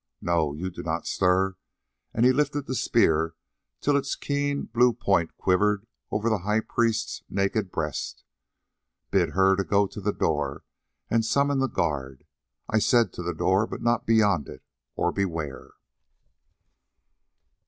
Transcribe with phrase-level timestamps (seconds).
[0.19, 1.57] No, you do not stir,"
[2.11, 3.35] and he lifted the spear
[3.81, 8.23] till its keen blue point quivered over the high priest's naked breast.
[9.11, 10.63] "Bid her go to the door
[11.11, 12.25] and summon the guard.
[12.67, 14.63] I said to the door, but not beyond it,
[14.95, 15.73] or beware!"